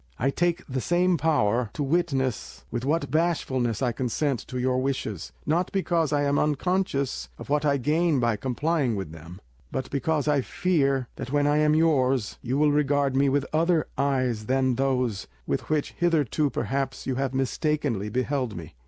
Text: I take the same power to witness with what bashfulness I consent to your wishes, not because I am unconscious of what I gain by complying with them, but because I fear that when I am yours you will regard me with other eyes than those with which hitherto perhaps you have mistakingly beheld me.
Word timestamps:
I 0.17 0.31
take 0.31 0.65
the 0.65 0.81
same 0.81 1.15
power 1.15 1.69
to 1.73 1.83
witness 1.83 2.65
with 2.71 2.83
what 2.85 3.11
bashfulness 3.11 3.83
I 3.83 3.91
consent 3.91 4.39
to 4.47 4.57
your 4.59 4.79
wishes, 4.81 5.31
not 5.45 5.71
because 5.71 6.11
I 6.11 6.23
am 6.23 6.39
unconscious 6.39 7.29
of 7.37 7.49
what 7.49 7.65
I 7.65 7.77
gain 7.77 8.19
by 8.19 8.35
complying 8.35 8.95
with 8.95 9.11
them, 9.11 9.39
but 9.71 9.91
because 9.91 10.27
I 10.27 10.41
fear 10.41 11.07
that 11.17 11.31
when 11.31 11.45
I 11.45 11.57
am 11.57 11.75
yours 11.75 12.39
you 12.41 12.57
will 12.57 12.71
regard 12.71 13.15
me 13.15 13.29
with 13.29 13.45
other 13.53 13.85
eyes 13.95 14.47
than 14.47 14.73
those 14.73 15.27
with 15.45 15.69
which 15.69 15.91
hitherto 15.91 16.49
perhaps 16.49 17.05
you 17.05 17.17
have 17.17 17.35
mistakingly 17.35 18.09
beheld 18.09 18.55
me. 18.57 18.73